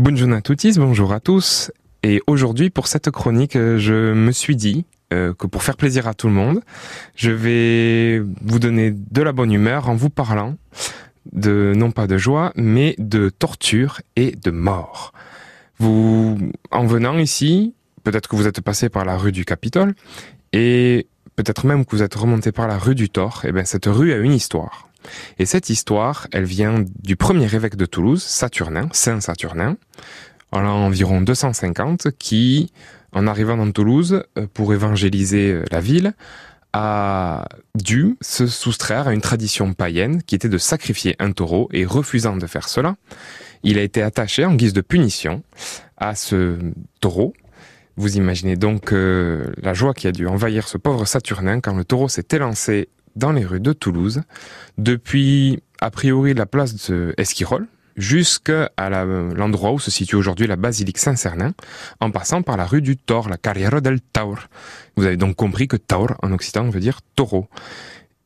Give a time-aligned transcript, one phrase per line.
[0.00, 1.70] Bonjour à tous, bonjour à tous.
[2.02, 6.14] Et aujourd'hui, pour cette chronique, je me suis dit euh, que pour faire plaisir à
[6.14, 6.62] tout le monde,
[7.14, 10.56] je vais vous donner de la bonne humeur en vous parlant
[11.32, 15.12] de, non pas de joie, mais de torture et de mort.
[15.78, 16.38] Vous,
[16.72, 17.72] en venant ici,
[18.02, 19.94] peut-être que vous êtes passé par la rue du Capitole,
[20.52, 21.06] et
[21.36, 23.86] peut-être même que vous êtes remonté par la rue du Thor, et eh bien cette
[23.86, 24.88] rue a une histoire.
[25.38, 29.76] Et cette histoire, elle vient du premier évêque de Toulouse, Saturnin, Saint Saturnin,
[30.52, 32.72] en environ 250, qui,
[33.12, 36.14] en arrivant dans Toulouse euh, pour évangéliser euh, la ville,
[36.72, 41.84] a dû se soustraire à une tradition païenne qui était de sacrifier un taureau et
[41.84, 42.96] refusant de faire cela,
[43.62, 45.44] il a été attaché en guise de punition
[45.96, 46.58] à ce
[47.00, 47.32] taureau.
[47.96, 51.84] Vous imaginez donc euh, la joie qui a dû envahir ce pauvre Saturnin quand le
[51.84, 54.22] taureau s'est élancé dans les rues de Toulouse,
[54.78, 60.98] depuis a priori la place de Esquirol, jusqu'à l'endroit où se situe aujourd'hui la basilique
[60.98, 61.52] Saint-Cernin,
[62.00, 64.48] en passant par la rue du Tor, la Carriera del Taur.
[64.96, 67.48] Vous avez donc compris que Taur en occitan veut dire taureau.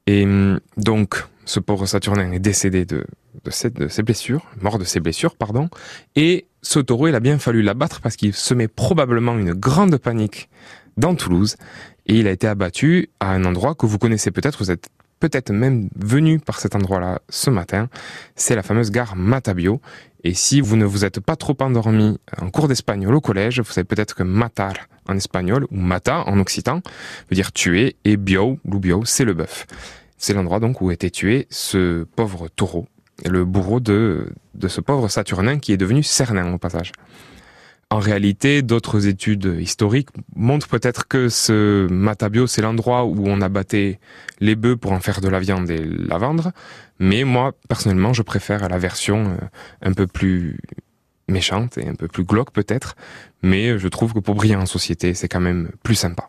[0.06, 3.06] Et hum, donc, ce pauvre Saturnin est décédé de,
[3.45, 5.69] de, de ses blessures, mort de ses blessures, pardon,
[6.17, 10.48] et ce taureau, il a bien fallu l'abattre parce qu'il semait probablement une grande panique
[10.97, 11.56] dans Toulouse
[12.06, 14.89] et il a été abattu à un endroit que vous connaissez peut-être, vous êtes
[15.20, 17.89] peut-être même venu par cet endroit-là ce matin,
[18.36, 19.81] c'est la fameuse gare Matabio.
[20.25, 23.73] Et si vous ne vous êtes pas trop endormi en cours d'espagnol au collège, vous
[23.73, 24.75] savez peut-être que matar
[25.09, 26.83] en espagnol ou mata en occitan
[27.31, 29.67] veut dire tuer et bio, l'oubio, c'est le bœuf.
[30.17, 32.89] C'est l'endroit donc où était tué ce pauvre taureau,
[33.24, 34.28] le bourreau de,
[34.66, 36.92] ce pauvre Saturnin qui est devenu Cernin au passage.
[37.91, 43.98] En réalité, d'autres études historiques montrent peut-être que ce Matabio, c'est l'endroit où on abattait
[44.41, 46.52] les bœufs pour en faire de la viande et la vendre.
[46.98, 49.36] Mais moi, personnellement, je préfère la version euh,
[49.80, 50.58] un peu plus
[51.28, 52.94] méchante et un peu plus glauque peut-être.
[53.42, 56.28] Mais je trouve que pour briller en société, c'est quand même plus sympa.